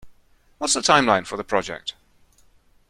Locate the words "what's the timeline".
0.57-1.27